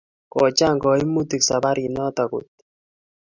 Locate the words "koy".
2.31-2.45